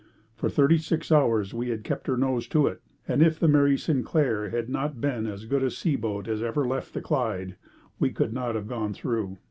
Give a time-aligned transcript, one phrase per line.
[0.35, 3.77] For thirty six hours we had kept her nose to it, and if the Mary
[3.77, 7.55] Sinclair had not been as good a seaboat as ever left the Clyde,
[7.99, 9.37] we could not have gone through.